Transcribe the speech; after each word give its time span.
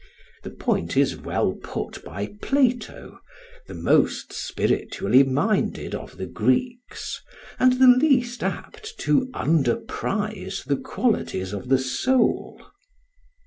The 0.41 0.49
point 0.49 0.97
is 0.97 1.15
well 1.15 1.53
put 1.61 2.03
by 2.03 2.29
Plato, 2.41 3.19
the 3.67 3.75
most 3.75 4.33
spiritually 4.33 5.21
minded 5.21 5.93
of 5.93 6.17
the 6.17 6.25
Greeks, 6.25 7.21
and 7.59 7.73
the 7.73 7.85
least 7.85 8.41
apt 8.41 8.97
to 9.01 9.27
underprize 9.35 10.65
the 10.65 10.77
qualities 10.77 11.53
of 11.53 11.69
the 11.69 11.77
soul. 11.77 12.59